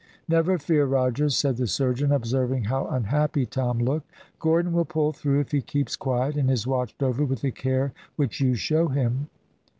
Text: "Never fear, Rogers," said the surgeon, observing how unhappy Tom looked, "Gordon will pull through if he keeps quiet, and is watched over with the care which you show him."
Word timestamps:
"Never 0.27 0.57
fear, 0.57 0.85
Rogers," 0.87 1.37
said 1.37 1.57
the 1.57 1.67
surgeon, 1.67 2.11
observing 2.11 2.63
how 2.63 2.87
unhappy 2.87 3.45
Tom 3.45 3.77
looked, 3.77 4.09
"Gordon 4.39 4.73
will 4.73 4.83
pull 4.83 5.13
through 5.13 5.39
if 5.41 5.51
he 5.51 5.61
keeps 5.61 5.95
quiet, 5.95 6.35
and 6.37 6.49
is 6.49 6.65
watched 6.65 7.03
over 7.03 7.23
with 7.23 7.41
the 7.41 7.51
care 7.51 7.93
which 8.15 8.41
you 8.41 8.55
show 8.55 8.87
him." 8.87 9.29